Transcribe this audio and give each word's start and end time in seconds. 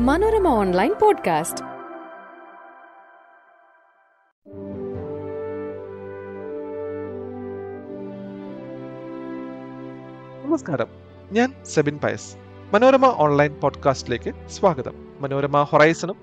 Manorama 0.00 0.48
online 0.48 0.94
podcast. 1.02 1.64
നമസ്കാരം. 10.46 10.86
ഞാൻ 11.32 11.64
Sebin 11.64 11.98
Pius. 12.04 12.36
Manorama 12.74 13.06
online 13.06 13.54
പോഡ്കാസ്റ്റിലേക്ക് 13.54 14.48
സ്വാഗതം. 14.48 15.08
മനോരമ 15.20 15.62
ഹൊറൈസണും 15.62 16.16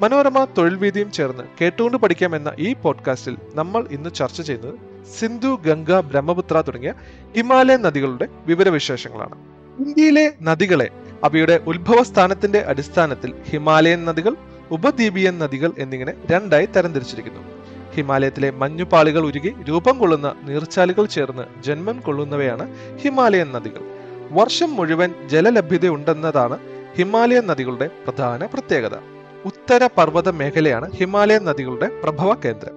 മനോരമ 0.00 0.44
തൊഴിൽ 0.44 0.76
വീതിയും 0.76 1.12
ചേർന്ന് 1.12 1.42
കേട്ടുകൊണ്ട് 1.60 1.96
പഠിക്കാം 1.96 2.36
എന്ന 2.36 2.52
ഈ 2.58 2.74
പോഡ്കാസ്റ്റിൽ 2.74 3.38
നമ്മൾ 3.54 3.86
ഇന്ന് 3.90 4.10
ചർച്ച 4.10 4.42
ചെയ്യുന്നത് 4.42 5.04
സിന്ധു 5.06 5.58
ഗംഗ 5.66 5.92
ബ്രഹ്മപുത്ര 5.92 6.60
തുടങ്ങിയ 6.60 6.94
ഹിമാലയൻ 7.36 7.82
നദികളുടെ 7.82 8.28
വിവരവിശേഷങ്ങളാണ്. 8.46 9.52
ഇന്ത്യയിലെ 9.78 10.34
നദികളെ 10.42 10.90
അവയുടെ 11.24 11.60
ഉത്ഭവസ്ഥാനത്തിന്റെ 11.66 12.58
അടിസ്ഥാനത്തിൽ 12.58 13.34
ഹിമാലയൻ 13.50 14.04
നദികൾ 14.04 14.36
ഉപദ്വീപിയൻ 14.70 15.38
നദികൾ 15.38 15.72
എന്നിങ്ങനെ 15.78 16.12
രണ്ടായി 16.30 16.66
തരംതിരിച്ചിരിക്കുന്നു. 16.66 17.40
ഹിമാലയത്തിലെ 17.94 18.50
മഞ്ഞുപാളികൾ 18.50 19.26
ഉരുകി 19.26 19.54
രൂപം 19.68 19.98
കൊള്ളുന്ന 19.98 20.34
നീർച്ചാലുകൾ 20.42 21.06
ചേർന്ന് 21.06 21.62
ജന്മം 21.62 22.00
കൊള്ളുന്നവയാണ് 22.00 22.74
ഹിമാലയൻ 22.98 23.52
നദികൾ. 23.52 23.80
വർഷം 24.30 24.76
മുഴുവൻ 24.76 25.14
ജലലഭ്യതയുണ്ടെന്നതാണ് 25.28 26.58
ഹിമാലയൻ 26.96 27.46
നദികളുടെ 27.46 27.90
പ്രധാന 28.06 28.46
പ്രത്യേകത. 28.46 28.96
ഉത്തര 29.44 29.88
പർവത 29.98 30.28
മേഖലയാണ് 30.28 30.90
ഹിമാലയൻ 30.90 31.44
നദികളുടെ 31.44 32.00
പ്രഭവ 32.02 32.34
കേന്ദ്രം. 32.34 32.74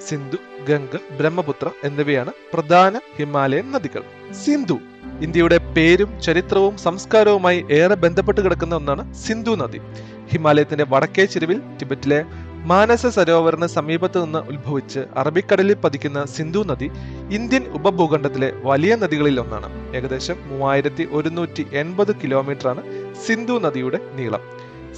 സിന്ധു 0.00 0.36
ഗംഗ 0.68 0.96
ബ്രഹ്മപുത്ര 1.18 1.70
എന്നിവയാണ് 1.84 2.32
പ്രധാന 2.52 3.00
ഹിമാലയൻ 3.16 3.72
നദികൾ. 3.72 4.32
സിന്ധു 4.32 4.78
ഇന്ത്യയുടെ 5.22 5.58
പേരും 5.58 6.20
ചരിത്രവും 6.20 6.78
സംസ്കാരവുമായി 6.78 7.64
ഏറെ 7.70 7.94
ബന്ധപ്പെട്ട് 7.94 8.40
കിടക്കുന്ന 8.40 8.74
ഒന്നാണ് 8.74 9.14
സിന്ധു 9.14 9.50
നദി. 9.50 9.80
ഹിമാലയത്തിന്റെ 10.32 10.86
വടക്കേ 10.88 11.24
ചെരുവിൽ 11.24 11.58
ടിബറ്റിലെ 11.80 12.24
മാനസ 12.70 13.06
സരോവറിന് 13.06 13.66
സമീപത്ത് 13.66 14.24
നിന്ന് 14.24 14.38
ഉത്ഭവിച്ച് 14.38 15.00
അറബിക്കടലിൽ 15.16 15.74
പതിക്കുന്ന 15.74 16.24
സിന്ധു 16.24 16.64
നദി 16.64 16.90
ഇന്ത്യൻ 17.30 17.64
ഉപഭൂഖണ്ഡത്തിലെ 17.72 18.52
വലിയ 18.64 18.94
നദികളിൽ 18.94 19.40
ഒന്നാണ്. 19.40 19.96
ഏകദേശം 19.96 20.34
മൂവായിരത്തി 20.46 21.08
ഒരുന്നൂറ്റി 21.12 21.66
എൺപത് 21.72 22.16
കിലോമീറ്ററാണ് 22.16 22.82
സിന്ധു 23.26 23.52
നദിയുടെ 23.58 24.00
നീളം. 24.14 24.40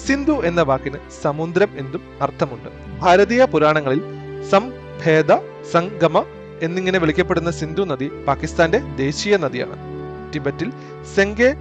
സിന്ധു 0.06 0.32
എന്ന 0.32 0.60
വാക്കിന് 0.62 0.98
സമുദ്രം 1.22 1.68
എന്നും 1.78 2.00
അർത്ഥമുണ്ട്. 2.22 2.68
ഭാരതീയ 3.00 3.44
പുരാണങ്ങളിൽ 3.44 4.02
സംഭേദ 4.50 5.32
സംഗമ 5.72 6.24
എന്നിങ്ങനെ 6.62 6.98
വിളിക്കപ്പെടുന്ന 6.98 7.50
സിന്ധു 7.50 7.82
നദി 7.82 8.10
പാകിസ്ഥാന്റെ 8.28 8.78
ദേശീയ 8.78 9.36
നദിയാണ്. 9.36 9.93
ടിബറ്റിൽ 10.34 10.72
സെങ്കെ 11.14 11.54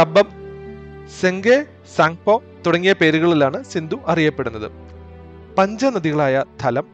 കബം 0.00 0.40
സെങ്കെ 1.20 1.64
സാങ്പോ 1.96 2.42
തുടങ്ങിയ 2.66 2.92
പേരുകളിലാണ് 2.92 3.64
സിന്ധു 3.64 3.96
അറിയപ്പെടുന്നത്. 4.06 4.72
പഞ്ചനദികളായ 5.58 6.44
ഥലം 6.64 6.84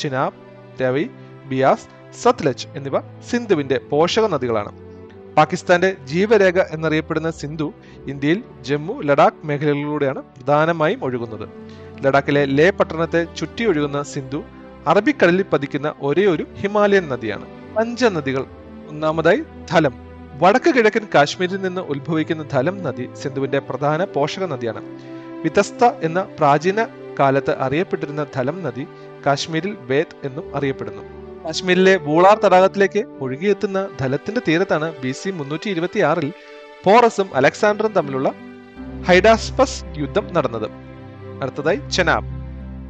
ചിനാബ് 0.00 0.34
രവി 0.82 1.10
ബിയാസ് 1.46 1.88
സത്ലജ് 2.22 2.66
എന്നിവ 2.76 3.00
സിന്ധുവിന്റെ 3.00 3.78
പോഷക 3.78 4.26
നദികളാണ്. 4.26 4.88
പാകിസ്ഥാന്റെ 5.34 5.96
ജീവരേഖ 6.04 6.58
എന്നറിയപ്പെടുന്ന 6.58 7.30
സിന്ധു 7.30 7.72
ഇന്ത്യയിൽ 8.06 8.42
ജമ്മു 8.60 9.02
ലഡാക്ക് 9.02 9.46
മേഖലകളിലൂടെയാണ് 9.46 10.22
പ്രധാനമായും 10.22 11.04
ഒഴുകുന്നത്. 11.04 11.48
ലഡാക്കിലെ 12.04 12.44
ലേ 12.44 12.70
പട്ടണത്തെ 12.70 13.24
ചുറ്റി 13.24 13.64
ഒഴുകുന്ന 13.64 14.02
സിന്ധു 14.02 14.44
അറബിക്കടലിൽ 14.86 15.44
പതിക്കുന്ന 15.52 15.94
ഒരേ 16.00 16.26
ഒരു 16.26 16.46
ഹിമാലയൻ 16.54 17.08
നദിയാണ്. 17.08 17.74
പഞ്ചനദികൾ 17.74 18.44
ഒന്നാമതായി 18.88 19.42
ധലം. 19.70 20.07
വടക്ക് 20.40 20.74
കിഴക്കൻ 20.74 21.06
കാശ്മീരിൽ 21.14 21.56
നിന്ന് 21.56 21.80
ഉത്ഭവിക്കുന്ന 21.80 22.42
ധലം 22.52 22.82
നദി 22.82 23.08
സിന്ധുവിന്റെ 23.22 23.58
പ്രധാന 23.58 24.04
പോഷക 24.04 24.44
നദിയാണ്. 24.44 24.82
വിതസ്ത 25.44 25.84
എന്ന 26.02 26.22
പ്രാചീന 26.38 26.86
കാലത്ത് 27.18 27.58
അറിയപ്പെട്ടിരുന്ന 27.58 28.26
ധലം 28.34 28.62
നദി 28.62 28.86
കാശ്മീരിൽ 29.26 29.76
വേദ് 29.80 30.26
എന്നും 30.26 30.56
അറിയപ്പെടുന്നു. 30.56 31.02
കാശ്മീരിലെ 31.44 31.96
വൂളാർ 31.96 32.38
തടാകത്തിലേക്ക് 32.38 33.04
ഒഴുകിയെത്തുന്ന 33.20 33.88
ധലത്തിന്റെ 34.00 34.40
തീരത്താണ് 34.48 34.94
ബി 35.02 35.12
സി 35.12 35.30
മുന്നൂറ്റി 35.30 35.70
ഇരുപത്തി 35.70 36.00
ആറിൽ 36.00 36.32
പോറസും 36.84 37.30
അലക്സാണ്ടറും 37.34 37.92
തമ്മിലുള്ള 37.92 38.32
ഹൈഡാസ്പസ് 39.08 39.84
യുദ്ധം 39.98 40.34
നടന്നത്. 40.34 40.70
അടുത്തതായി 41.42 41.80
ചെനാബ്. 41.90 42.37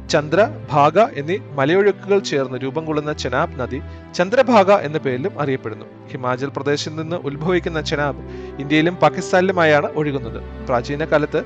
ചന്ദ്രഭാഗ 0.09 0.99
എന്നീ 0.99 1.37
മലയൊഴുക്കുകൾ 1.37 2.19
ചേർന്ന് 2.19 2.57
രൂപം 2.57 2.85
കൊള്ളുന്ന 2.85 3.13
ചെനാബ് 3.13 3.59
നദി 3.59 3.81
ചന്ദ്രഭാഗ 4.15 4.71
എന്ന 4.71 4.97
പേരിലും 4.97 5.39
അറിയപ്പെടുന്നു. 5.39 5.85
ഹിമാചൽ 6.11 6.49
പ്രദേശിൽ 6.55 6.95
നിന്ന് 6.95 7.15
ഉത്ഭവിക്കുന്ന 7.15 7.81
ചെനാബ് 7.81 8.21
ഇന്ത്യയിലും 8.59 8.95
പാകിസ്ഥാനിലുമായാണ് 8.95 9.87
ഒഴുകുന്നത്. 9.95 10.39
പ്രാചീന 10.65 11.05
കാലത്ത് 11.05 11.43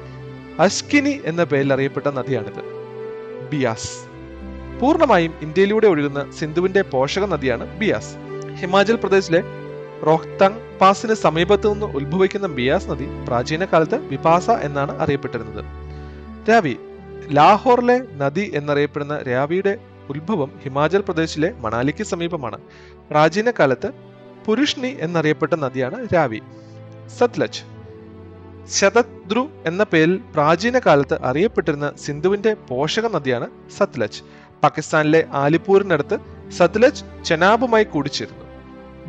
അസ്കിനി 0.60 1.22
എന്ന 1.26 1.44
പേരിൽ 1.44 1.74
അറിയപ്പെട്ട 1.74 2.08
നദിയാണിത്. 2.08 2.62
ബിയാസ്. 3.50 3.92
പൂർണമായും 4.82 5.34
ഇന്ത്യയിലൂടെ 5.42 5.88
ഒഴുകുന്ന 5.88 6.32
സിന്ധുവിന്റെ 6.40 6.82
പോഷക 6.82 7.26
നദിയാണ് 7.26 7.78
ബിയാസ്. 7.78 8.16
ഹിമാചൽ 8.62 8.96
പ്രദേശിലെ 8.96 9.44
റോഹ്തങ് 10.06 10.60
പാസിന് 10.82 11.14
സമീപത്തു 11.14 11.68
നിന്ന് 11.74 11.86
ഉത്ഭവിക്കുന്ന 11.86 12.48
ബിയാസ് 12.48 12.90
നദി 12.90 13.08
പ്രാചീന 13.28 13.66
കാലത്ത് 13.66 13.96
വിപാസ 13.96 14.50
എന്നാണ് 14.50 15.00
അറിയപ്പെട്ടിരുന്നത്. 15.02 15.66
രാവി 16.50 16.78
ലാഹോറിലെ 17.30 18.02
നദി 18.16 18.52
എന്നറിയപ്പെടുന്ന 18.54 19.18
രാവിയുടെ 19.18 19.78
ഉത്ഭവം 20.10 20.52
ഹിമാചൽ 20.64 21.02
പ്രദേശിലെ 21.02 21.54
മണാലിക്ക് 21.60 22.04
സമീപമാണ്. 22.04 22.58
പ്രാചീന 23.10 23.52
കാലത്ത് 23.52 23.92
പുരുഷ്ണി 24.46 24.98
എന്നറിയപ്പെട്ട 25.00 25.54
നദിയാണ് 25.54 26.08
രാവി. 26.14 26.42
സത്ലജ്. 27.18 27.62
ശതദ്രു 28.70 29.50
എന്ന 29.66 29.84
പേരിൽ 29.84 30.22
പ്രാചീന 30.34 30.80
കാലത്ത് 30.80 31.24
അറിയപ്പെട്ടിരുന്ന 31.24 31.94
സിന്ധുവിന്റെ 31.98 32.54
പോഷക 32.54 33.08
നദിയാണ് 33.08 33.48
സത്ലജ്. 33.78 34.22
പാകിസ്ഥാനിലെ 34.64 35.26
ആലിപ്പൂരിനടുത്ത് 35.32 36.18
സത്ലജ് 36.52 37.24
ചെനാബുമായി 37.24 37.84
കൂടിച്ചേരുന്നു. 37.84 38.46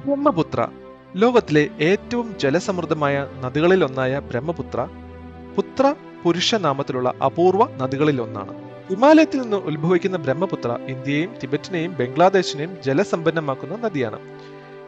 ബ്രഹ്മപുത്ര. 0.04 0.68
ലോകത്തിലെ 1.16 1.68
ഏറ്റവും 1.80 2.36
ജലസമൃദ്ധമായ 2.40 3.28
നദികളിലൊന്നായ 3.40 4.18
ബ്രഹ്മപുത്ര. 4.18 4.88
പുത്ര 5.56 5.94
പുരുഷ 6.24 6.54
നാമത്തിലുള്ള 6.54 7.14
അപൂർവ 7.24 7.68
നദികളിൽ 7.76 8.20
ഒന്നാണ് 8.20 8.54
ഹിമാലയത്തിൽ 8.88 9.40
നിന്ന് 9.40 9.56
ഉത്ഭവിക്കുന്ന 9.56 10.16
ബ്രഹ്മപുത്ര 10.16 10.78
ഇന്ത്യയെയും 10.88 11.34
ടിബറ്റിനെയും 11.42 11.92
ബംഗ്ലാദേശിനെയും 11.92 12.82
ജലസമ്പന്നമാക്കുന്ന 12.86 13.76
നദിയാണ്. 13.76 14.18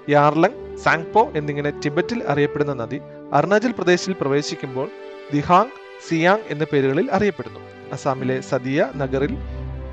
യാർലങ് 0.09 0.77
സാങ്പോ 0.77 1.33
എന്നിങ്ങനെ 1.35 1.71
ടിബറ്റിൽ 1.85 2.23
അറിയപ്പെടുന്ന 2.29 2.75
നദി 2.75 3.01
അരുണാചൽ 3.33 3.73
പ്രദേശിൽ 3.73 4.13
പ്രവേശിക്കുമ്പോൾ 4.21 4.89
ദിഹാങ് 5.33 5.75
സിയാങ് 6.09 6.47
എന്ന 6.51 6.65
പേരുകളിൽ 6.65 7.11
അറിയപ്പെടുന്നു. 7.11 7.61
അസാമിലെ 7.93 8.41
സദിയ 8.41 8.89
നഗറിൽ 8.97 9.37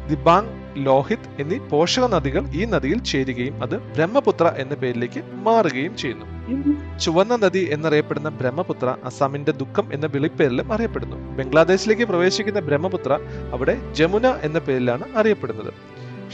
ദിബാങ് 0.09 0.62
ലോഹിത് 0.77 1.41
എന്നീ 1.41 1.57
പോഷക 1.57 2.05
നദികൾ 2.05 2.47
ഈ 2.47 2.65
നദിയിൽ 2.65 3.03
ചേരുകയും 3.03 3.63
അത് 3.63 3.79
ബ്രഹ്മപുത്ര 3.79 4.53
എന്ന 4.57 4.75
പേരിലേക്ക് 4.75 5.23
മാറുകയും 5.33 5.97
ചെയ്യുന്നു. 5.97 6.25
ചുവന്ന 6.99 7.35
നദി 7.35 7.69
എന്നറിയപ്പെടുന്ന 7.71 8.29
ബ്രഹ്മപുത്ര 8.29 8.95
അസാമിന്റെ 9.03 9.51
ദുഃഖം 9.51 9.93
എന്ന 9.93 10.05
വിളിപ്പേരിലും 10.05 10.73
അറിയപ്പെടുന്നു. 10.73 11.15
ബംഗ്ലാദേശിലേക്ക് 11.15 12.03
പ്രവേശിക്കുന്ന 12.03 12.59
ബ്രഹ്മപുത്ര 12.59 13.19
അവിടെ 13.51 13.93
ജമുന 13.93 14.27
എന്ന 14.27 14.59
പേരിലാണ് 14.59 15.03
അറിയപ്പെടുന്നത്. 15.15 15.73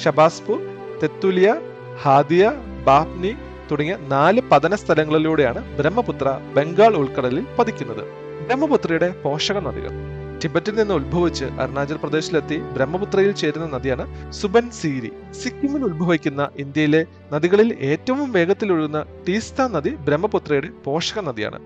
ഷബാസ്പൂർ 0.03 0.61
തെത്തുലിയ 1.03 1.55
ഹാദിയ 2.01 2.51
ബാപ്നി 2.87 3.33
തുടങ്ങിയ 3.71 3.97
നാല് 4.07 4.41
പതന 4.51 4.75
സ്ഥലങ്ങളിലൂടെയാണ് 4.75 5.77
ബ്രഹ്മപുത്ര 5.77 6.39
ബംഗാൾ 6.55 6.95
ഉൾക്കടലിൽ 6.95 7.45
പതിക്കുന്നത്. 7.59 8.03
ബ്രഹ്മപുത്രയുടെ 8.45 9.09
പോഷക 9.09 9.59
നദികൾ. 9.59 10.18
ടിബറ്റിൽ 10.43 10.75
നിന്ന് 10.75 10.93
ഉത്ഭവിച്ച് 10.93 11.45
അരുണാചൽ 11.61 11.97
പ്രദേശിലെത്തി 12.03 12.57
ബ്രഹ്മപുത്രയിൽ 12.75 13.31
ചേരുന്ന 13.31 13.65
നദിയാണ് 13.75 14.31
സുബൻ 14.31 14.71
സീരി. 14.79 15.11
സിക്കിമിൽ 15.41 15.83
ഉത്ഭവിക്കുന്ന 15.87 16.49
ഇന്ത്യയിലെ 16.63 17.01
നദികളിൽ 17.33 17.69
ഏറ്റവും 17.89 18.31
വേഗത്തിൽ 18.31 18.71
ഒഴുകുന്ന 18.73 19.05
ടീസ്ത 19.27 19.67
നദി 19.75 19.89
ബ്രഹ്മപുത്രയുടെ 20.07 20.69
പോഷക 20.85 21.19
നദിയാണ്. 21.19 21.59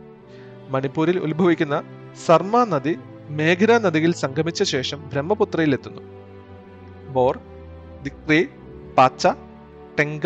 മണിപ്പൂരിൽ 0.73 1.17
ഉത്ഭവിക്കുന്ന 1.19 1.77
സർമ 2.25 2.63
നദി 2.73 2.93
മേഘര 3.29 3.71
നദിയിൽ 3.77 4.11
സംഗമിച്ച 4.23 4.63
ശേഷം 4.63 4.99
ബ്രഹ്മപുത്രയിൽ 5.11 5.73
എത്തുന്നു 5.73 6.01
ബോർ 7.15 7.35
ദിക്രി 8.03 8.41
പാച്ച 8.97 9.27
ടെങ്ക 9.99 10.25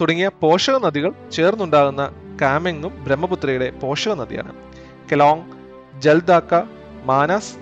തുടങ്ങിയ 0.00 0.28
പോഷക 0.42 0.76
നദികൾ 0.86 1.12
ചേർന്നുണ്ടാകുന്ന 1.32 2.04
കാമെങ്ങും 2.42 2.92
ബ്രഹ്മപുത്രയുടെ 3.04 3.70
പോഷക 3.82 4.12
നദിയാണ്. 4.12 4.52
കെലോങ് 5.10 5.44
ജൽദാക്ക 6.04 6.54
മാനസ് 7.10 7.52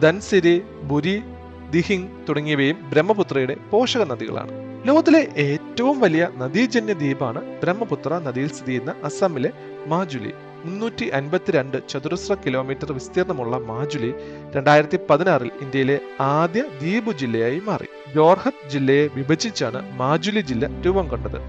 ധൻസിരി 0.00 0.62
ബുരി 0.82 1.22
ദിഹിങ് 1.70 2.08
തുടങ്ങിയവയും 2.28 2.90
ബ്രഹ്മപുത്രയുടെ 2.90 3.56
പോഷക 3.70 4.02
നദികളാണ്. 4.02 4.52
ലോകത്തിലെ 4.88 5.28
ഏറ്റവും 5.36 6.00
വലിയ 6.00 6.28
നദീജന്യ 6.38 6.92
ദ്വീപാണ് 6.92 7.60
ബ്രഹ്മപുത്ര. 7.60 8.18
നദിയിൽ 8.18 8.48
സ്ഥിതി 8.48 8.66
ചെയ്യുന്ന 8.66 8.94
അസമിലെ 9.04 9.50
മാജുലി. 9.86 10.32
മുന്നൂറ്റി 10.64 11.04
അൻപത്തിരണ്ട് 11.04 11.88
ചതുരശ്ര 11.88 12.34
കിലോമീറ്റർ 12.34 12.92
വിസ്തീർണമുള്ള 12.92 13.56
മാജുലി 13.56 14.14
രണ്ടായിരത്തി 14.56 14.98
പതിനാറിൽ 15.10 15.50
ഇന്ത്യയിലെ 15.62 16.00
ആദ്യ 16.20 16.62
ദ്വീപ് 16.62 17.12
ജില്ലയായി 17.12 17.62
മാറി. 17.66 17.88
ജോർഹത്ത് 18.14 18.70
ജില്ലയെ 18.70 19.08
വിഭജിച്ചാണ് 19.16 19.98
മാജുലി 19.98 20.40
ജില്ല 20.40 20.82
രൂപം 20.82 21.08
കൊണ്ടത്. 21.08 21.40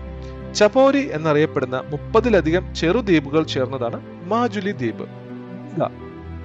ചപോരി 0.53 1.09
എന്നറിയപ്പെടുന്ന 1.11 1.83
മുപ്പതിലധികം 1.89 2.75
ചെറുദ്വീപുകൾ 2.75 3.43
ചേർന്നതാണ് 3.43 4.27
മാജുലി 4.27 4.71
ദ്വീപ്. 4.71 5.05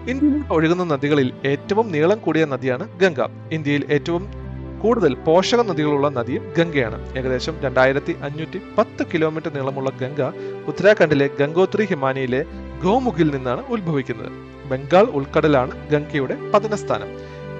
ഇന്ത്യയിൽ 0.06 0.42
ഒഴുകുന്ന 0.50 0.84
നദികളിൽ 0.84 1.32
ഏറ്റവും 1.44 1.92
നീളം 1.92 2.18
കൂടിയ 2.18 2.44
നദിയാണ് 2.44 2.98
ഗംഗ. 2.98 3.26
ഇന്ത്യയിൽ 3.52 3.86
ഏറ്റവും 3.90 4.28
കൂടുതൽ 4.82 5.14
പോഷക 5.14 5.60
നദികളുള്ള 5.62 6.08
നദിയും 6.08 6.52
ഗംഗയാണ്. 6.58 7.18
ഏകദേശം 7.18 7.60
രണ്ടായിരത്തി 7.60 8.16
അഞ്ഞൂറ്റി 8.22 8.60
പത്ത് 8.78 9.06
കിലോമീറ്റർ 9.14 9.54
നീളമുള്ള 9.54 9.90
ഗംഗ 9.90 10.22
ഉത്തരാഖണ്ഡിലെ 10.66 11.30
ഗംഗോത്രി 11.40 11.84
ഹിമാനിയിലെ 11.84 12.44
ഗോമുഖിൽ 12.84 13.30
നിന്നാണ് 13.30 13.66
ഉത്ഭവിക്കുന്നത്. 13.66 14.30
ബംഗാൾ 14.68 15.02
ഉൾക്കടലാണ് 15.02 15.90
ഗംഗയുടെ 15.90 16.36
പതനസ്ഥാനം. 16.50 17.08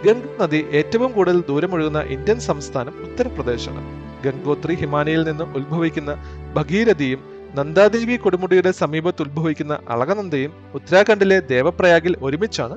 ഗംഗ 0.05 0.43
നദി 0.43 0.67
ഏറ്റവും 0.73 1.13
കൂടുതൽ 1.13 1.41
ദൂരമൊഴുകുന്ന 1.49 2.01
ഇന്ത്യൻ 2.01 2.41
സംസ്ഥാനം 2.41 2.93
ഉത്തർപ്രദേശാണ്. 3.01 4.09
ഗംഗോത്രി 4.25 4.75
ഹിമാനിയിൽ 4.75 5.23
നിന്ന് 5.23 5.45
ഉത്ഭവിക്കുന്ന 5.45 6.17
ഭഗീരഥിയും 6.55 7.38
നന്ദാദേവി 7.57 8.17
കൊടുമുടിയുടെ 8.17 8.71
സമീപത്ത് 8.71 9.23
ഉത്ഭവിക്കുന്ന 9.23 9.79
അളകനന്ദയും 9.89 10.53
ഉത്തരാഖണ്ഡിലെ 10.75 11.39
ദേവപ്രയാഗിൽ 11.53 12.15
ഒരുമിച്ചാണ് 12.23 12.77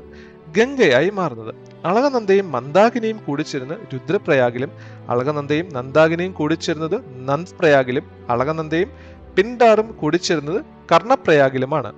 ഗംഗയായി 0.56 1.10
മാറുന്നത്. 1.10 1.52
അളകനന്ദയും 1.86 2.52
മന്ദാകിനിയും 2.52 3.20
കൂടിച്ചേരുന്ന 3.26 3.74
രുദ്രപ്രയാഗിലും 3.94 4.72
അളകനന്ദയും 5.10 5.68
നന്ദാകിനിയും 5.74 6.34
കൂടിച്ചേരുന്നത് 6.40 6.98
നന്ദ് 7.30 7.56
പ്രയാഗിലും 7.60 8.06
അളകനന്ദയും 8.30 8.90
പിൻഡാറും 9.36 9.98
കൂടിച്ചേരുന്നത് 10.02 10.62
കർണപ്രയാഗിലുമാണ്. 10.92 11.92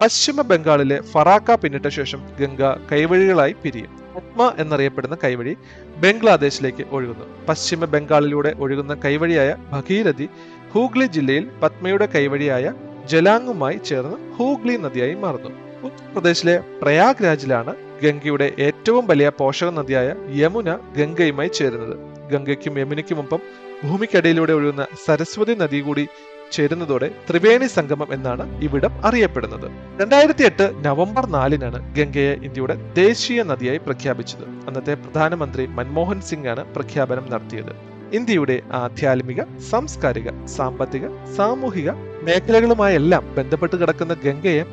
പശ്ചിമ 0.00 0.42
ബംഗാളിലെ 0.42 1.00
ഫറാക്ക 1.12 1.54
പിന്നിട്ട 1.54 1.88
ശേഷം 1.88 2.20
ഗംഗ 2.40 2.62
കൈവഴികളായി 2.92 3.54
പിരിയും. 3.62 3.90
പത്മ 4.14 4.52
എന്നറിയപ്പെടുന്ന 4.62 5.16
കൈവഴി 5.24 5.56
ബംഗ്ലാദേശിലേക്ക് 6.02 6.84
ഒഴുകുന്നു. 6.90 7.26
പശ്ചിമ 7.48 7.84
ബംഗാളിലൂടെ 7.84 8.54
ഒഴുകുന്ന 8.58 8.94
കൈവഴിയായ 9.04 9.56
ഭഗീരഥി 9.72 10.26
ഹൂഗ്ലി 10.74 11.06
ജില്ലയിൽ 11.06 11.44
പത്മയുടെ 11.62 12.06
കൈവഴിയായ 12.14 12.66
ജലാങ്ങുമായി 13.10 13.78
ചേർന്ന് 13.88 14.16
ഹൂഗ്ലി 14.36 14.76
നദിയായി 14.76 15.14
മാറുന്നു. 15.14 15.50
ഉത്തർപ്രദേശിലെ 15.86 16.54
പ്രയാഗ് 16.82 17.24
രാജിലാണ് 17.24 17.72
ഗംഗയുടെ 18.02 18.52
ഏറ്റവും 18.58 19.06
വലിയ 19.06 19.28
പോഷക 19.40 19.70
നദിയായ 19.70 20.08
യമുന 20.42 20.78
ഗംഗയുമായി 20.98 21.50
ചേരുന്നത്. 21.58 21.94
ഗംഗയ്ക്കും 22.32 22.78
യമുനയ്ക്കുമൊപ്പം 22.78 23.40
ഭൂമിക്കടിയിലൂടെ 23.84 24.52
ഒഴുകുന്ന 24.52 24.86
സരസ്വതി 25.06 25.54
നദി 25.54 25.80
കൂടി 25.80 26.04
ചേരുന്നതോടെ 26.52 27.08
ത്രിവേണി 27.28 27.66
സംഗമം 27.66 28.08
എന്നാണ് 28.12 28.44
ഇവിടം 28.66 28.92
അറിയപ്പെടുന്നത്. 29.04 29.68
രണ്ടായിരത്തി 30.00 30.44
എട്ട് 30.44 30.66
നവംബർ 30.86 31.26
നാലിനാണ് 31.36 31.94
ഗംഗയെ 31.94 32.34
ഇന്ത്യയുടെ 32.48 32.76
ദേശീയ 32.94 33.42
നദിയായി 33.42 33.78
പ്രഖ്യാപിച്ചത്. 33.78 34.44
അന്നത്തെ 34.68 34.94
പ്രധാനമന്ത്രി 34.94 35.66
മൻമോഹൻ 35.66 36.20
സിംഗ് 36.20 36.48
ആണ് 36.48 36.64
പ്രഖ്യാപനം 36.74 37.26
നടത്തിയത്. 37.30 37.91
ഇന്ത്യയുടെ 38.16 38.54
ആധ്യാത്മിക 38.72 39.40
സാംസ്കാരിക 39.70 40.30
സാമ്പത്തിക 40.46 41.04
സാമൂഹിക 41.36 41.90
മേഖലകളുമായെല്ലാം 42.26 43.22
ബന്ധപ്പെട്ട് 43.36 43.76
കിടക്കുന്ന 43.76 44.14
ഗംഗയെ 44.24 44.64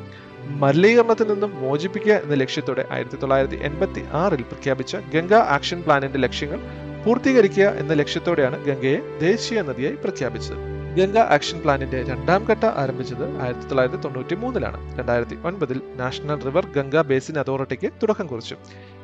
മലിനീകരണത്തിൽ 0.62 1.28
നിന്നും 1.32 1.52
മോചിപ്പിക്കുക 1.62 2.14
എന്ന 2.26 2.36
ലക്ഷ്യത്തോടെ 2.42 2.84
ആയിരത്തി 2.92 3.18
തൊള്ളായിരത്തി 3.22 3.58
എൺപത്തി 3.68 4.02
ആറിൽ 4.22 4.44
പ്രഖ്യാപിച്ച 4.44 4.96
ഗംഗ 5.14 5.34
ആക്ഷൻ 5.56 5.80
പ്ലാനിന്റെ 5.82 6.20
ലക്ഷ്യങ്ങൾ 6.20 6.60
പൂർത്തീകരിക്കുക 7.06 7.68
എന്ന 7.82 7.94
ലക്ഷ്യത്തോടെയാണ് 7.94 8.58
ഗംഗയെ 8.66 8.98
ദേശീയ 9.20 9.62
നദിയായി 9.70 9.98
പ്രഖ്യാപിച്ചത്. 10.06 10.60
ഗംഗ 10.98 11.18
ആക്ഷൻ 11.36 11.58
പ്ലാനിന്റെ 11.64 12.00
രണ്ടാം 12.04 12.42
ഘട്ട 12.52 12.66
ആരംഭിച്ചത് 12.82 13.26
ആയിരത്തി 13.42 13.68
തൊള്ളായിരത്തി 13.68 14.00
തൊണ്ണൂറ്റി 14.04 14.36
മൂന്നിലാണ് 14.36 14.80
രണ്ടായിരത്തി 15.00 15.36
ഒൻപതിൽ 15.50 15.82
നാഷണൽ 16.02 16.40
റിവർ 16.48 16.66
ഗംഗ 16.78 17.02
ബേസിൻ 17.12 17.38
അതോറിറ്റിക്ക് 17.40 17.92
തുടക്കം 18.04 18.28
കുറിച്ചു. 18.28 18.58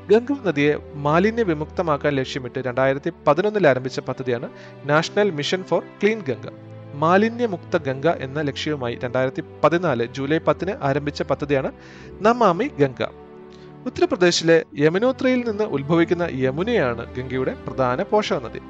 ഗംഗ 0.09 0.31
നദിയെ 0.47 0.73
മാലിന്യ 1.05 1.43
വിമുക്തമാക്കാൻ 1.43 2.13
ലക്ഷ്യമിട്ട് 2.13 2.59
രണ്ടായിരത്തി 2.59 3.11
പതിനൊന്നിൽ 3.27 3.65
ആരംഭിച്ച 3.69 3.99
പദ്ധതിയാണ് 3.99 4.47
national 4.89 5.29
mission 5.31 5.63
for 5.69 5.81
clean 5.99 6.19
Ganga. 6.27 6.47
മാലിന്യമുക്ത 7.03 7.77
ഗംഗ 7.87 8.07
എന്ന 8.25 8.41
ലക്ഷ്യവുമായി 8.41 8.95
രണ്ടായിരത്തി 9.03 9.43
പതിനാല് 9.63 10.05
ജൂലൈ 10.17 10.39
പത്തിന് 10.47 10.73
ആരംഭിച്ച 10.89 11.21
പദ്ധതിയാണ് 11.21 11.71
നമാമി 12.27 12.67
ഗംഗ. 12.81 13.01
ഉത്തർപ്രദേശിലെ 13.89 14.57
യമുനോത്രയിൽ 14.83 15.41
നിന്ന് 15.49 15.63
ഉത്ഭവിക്കുന്ന 15.77 16.27
യമുനയാണ് 16.45 17.03
ഗംഗയുടെ 17.15 17.55
പ്രധാന 17.65 18.03
പോഷക 18.03 18.37
നദി 18.45 18.61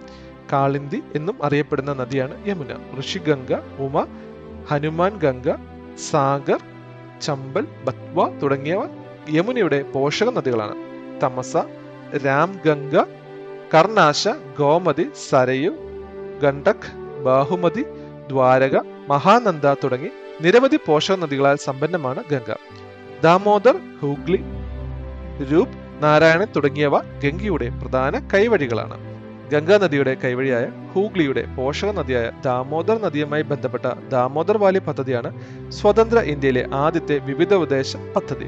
കാളിന്തി 0.54 1.02
എന്നും 1.16 1.38
അറിയപ്പെടുന്ന 1.44 1.94
നദിയാണ് 2.02 2.36
യമുന. 2.50 2.72
ഋഷിഗംഗ 3.00 3.52
ഉമ 3.88 3.96
ഹനുമാൻ 4.72 5.14
ഗംഗ 5.26 5.48
സാഗർ 6.10 6.62
ചമ്പൽ 7.22 7.68
ബത്വ 7.86 8.28
തുടങ്ങിയവ 8.42 8.82
യമുനയുടെ 9.38 9.82
പോഷക 9.94 10.30
നദികളാണ് 10.40 10.76
തമസ 11.24 11.58
രാംഗംഗ 12.26 12.96
കർണാശ 13.74 14.28
ഗോമതി 14.60 15.06
സരയു 15.30 15.72
ഗണ്ഡക് 16.42 16.90
ബാഹുമതി 17.26 17.84
ദ്വാരക 18.28 18.76
മഹാനന്ദ 19.10 19.66
തുടങ്ങി 19.84 20.10
നിരവധി 20.42 20.78
പോഷക 20.88 21.16
നദികളാൽ 21.16 21.56
സമ്പന്നമാണ് 21.56 22.24
ഗംഗ. 22.32 22.52
ദാമോദർ 23.24 23.76
ഹൂഗ്ലി 24.02 24.40
രൂപ് 25.52 25.76
നാരായണൻ 26.04 26.48
തുടങ്ങിയവ 26.56 26.96
ഗംഗയുടെ 27.24 27.70
പ്രധാന 27.82 28.20
കൈവഴികളാണ്. 28.34 28.98
ഗംഗാ 29.50 29.78
നദിയുടെ 29.78 30.14
കൈവഴിയായ 30.14 30.66
ഹൂഗ്ലിയുടെ 30.94 31.44
പോഷക 31.58 31.90
നദിയായ 31.92 32.32
ദാമോദർ 32.46 33.02
നദിയുമായി 33.02 33.44
ബന്ധപ്പെട്ട 33.44 33.86
ദാമോദർ 34.12 34.58
വാലി 34.58 34.80
പദ്ധതിയാണ് 34.80 35.30
സ്വതന്ത്ര 35.70 36.18
ഇന്ത്യയിലെ 36.18 36.64
ആദ്യത്തെ 36.74 37.18
വിവിധ 37.18 37.54
ഉദ്ദേശ 37.54 37.98
പദ്ധതി. 38.16 38.48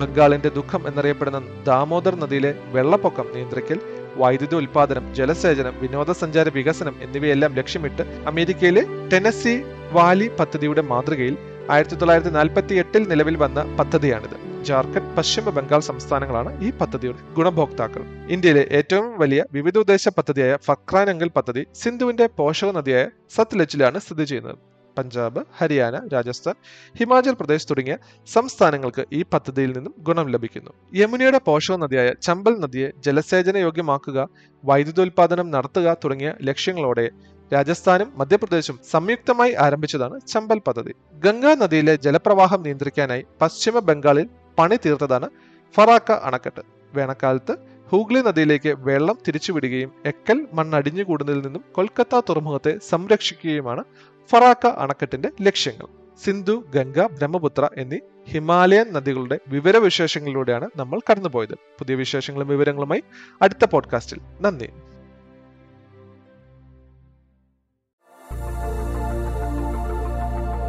ബംഗാളിന്റെ 0.00 0.50
ദുഃഖം 0.58 0.82
എന്നറിയപ്പെടുന്ന 0.88 1.40
ദാമോദർ 1.68 2.14
നദിയിലെ 2.22 2.50
വെള്ളപ്പൊക്കം 2.74 3.26
നിയന്ത്രിക്കൽ 3.34 3.78
വൈദ്യുതി 4.20 4.56
ഉൽപാദനം 4.60 5.04
ജലസേചനം 5.18 5.74
വിനോദസഞ്ചാര 5.82 6.48
വികസനം 6.56 6.94
എന്നിവയെല്ലാം 7.04 7.52
ലക്ഷ്യമിട്ട് 7.58 8.04
അമേരിക്കയിലെ 8.30 8.82
ടെനസി 9.12 9.54
വാലി 9.96 10.26
പദ്ധതിയുടെ 10.38 10.82
മാതൃകയിൽ 10.92 11.36
ആയിരത്തി 11.74 11.96
തൊള്ളായിരത്തി 12.00 12.32
നാൽപ്പത്തി 12.36 12.74
എട്ടിൽ 12.82 13.02
നിലവിൽ 13.10 13.36
വന്ന 13.42 13.60
പദ്ധതിയാണിത്. 13.78 14.36
ജാർഖണ്ഡ് 14.68 15.12
പശ്ചിമ 15.16 15.50
ബംഗാൾ 15.58 15.80
സംസ്ഥാനങ്ങളാണ് 15.90 16.50
ഈ 16.66 16.70
പദ്ധതിയുടെ 16.80 17.20
ഗുണഭോക്താക്കൾ. 17.36 18.02
ഇന്ത്യയിലെ 18.34 18.64
ഏറ്റവും 18.78 19.10
വലിയ 19.22 19.42
വിവിധോദ്ദേശ 19.56 20.08
പദ്ധതിയായ 20.18 20.54
ഫക്രാനങ്കൽ 20.68 21.30
പദ്ധതി 21.38 21.62
സിന്ധുവിന്റെ 21.82 22.26
പോഷക 22.40 22.70
നദിയായ 22.78 23.04
സത്ലജിലാണ് 23.36 24.00
സ്ഥിതി 24.06 24.26
ചെയ്യുന്നത്. 24.32 24.58
പഞ്ചാബ് 25.00 25.42
ഹരിയാന 25.58 25.96
രാജസ്ഥാൻ 26.14 26.56
ഹിമാചൽ 26.94 27.34
പ്രദേശ് 27.40 27.68
തുടങ്ങിയ 27.70 27.96
സംസ്ഥാനങ്ങൾക്ക് 28.28 29.04
ഈ 29.18 29.22
പദ്ധതിയിൽ 29.32 29.70
നിന്നും 29.76 29.94
ഗുണം 30.08 30.26
ലഭിക്കുന്നു. 30.34 30.72
യമുനയുടെ 31.00 31.40
പോഷക 31.48 31.76
നദിയായ 31.84 32.08
ചമ്പൽ 32.26 32.54
നദിയെ 32.64 32.88
ജലസേചന 33.06 33.56
യോഗ്യമാക്കുക 33.66 34.18
വൈദ്യുതോൽപാദനം 34.64 35.48
നടത്തുക 35.56 35.96
തുടങ്ങിയ 36.04 36.32
ലക്ഷ്യങ്ങളോടെ 36.48 37.06
രാജസ്ഥാനും 37.52 38.08
മധ്യപ്രദേശും 38.18 38.76
സംയുക്തമായി 38.90 39.52
ആരംഭിച്ചതാണ് 39.64 40.16
ചമ്പൽ 40.32 40.58
പദ്ധതി. 40.66 40.92
ഗംഗാ 41.24 41.52
നദിയിലെ 41.62 41.94
ജലപ്രവാഹം 42.04 42.60
നിയന്ത്രിക്കാനായി 42.66 43.22
പശ്ചിമ 43.40 43.78
ബംഗാളിൽ 43.88 44.26
പണി 44.58 44.76
തീർത്തതാണ് 44.84 45.28
ഫറാക്ക 45.74 46.10
അണക്കെട്ട്. 46.28 46.62
വേനൽക്കാലത്ത് 46.96 47.54
ഹൂഗ്ലി 47.90 48.20
നദിയിലേക്ക് 48.26 48.72
വെള്ളം 48.88 49.16
തിരിച്ചുവിടുകയും 49.26 49.90
എക്കൽ 50.10 50.38
മണ്ണടിഞ്ഞുകൂടുന്നതിൽ 50.56 51.40
നിന്നും 51.46 51.62
കൊൽക്കത്ത 51.76 52.20
തുറമുഖത്തെ 52.28 52.72
സംരക്ഷിക്കുകയുമാണ് 52.90 53.82
ഫറാക്ക 54.30 54.66
അണക്കെട്ടിന്റെ 54.66 55.30
ലക്ഷ്യങ്ങൾ. 55.42 55.86
സിന്ധു 56.24 56.64
ഗംഗ 56.74 57.00
ബ്രഹ്മപുത്ര 57.00 57.68
എന്നീ 57.76 57.98
ഹിമാലയൻ 58.28 58.92
നദികളുടെ 58.92 59.38
വിവരവിശേഷങ്ങളിലൂടെയാണ് 59.48 60.68
നമ്മൾ 60.76 61.00
കടന്നുപോയത്. 61.10 61.54
പുതിയ 61.54 61.94
വിശേഷങ്ങളും 61.94 62.48
വിവരങ്ങളുമായി 62.48 63.02
അടുത്ത 63.42 63.64
പോഡ്കാസ്റ്റിൽ 63.64 64.20
നന്ദി. 64.40 64.68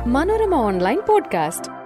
Manorama 0.10 0.56
online 0.56 1.02
podcast. 1.10 1.81